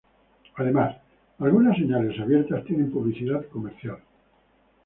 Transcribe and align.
Además, 0.55 0.95
algunas 1.37 1.77
señales 1.77 2.19
abiertas 2.19 2.65
tienen 2.65 2.89
publicidad 2.91 3.45
comercial. 3.49 3.99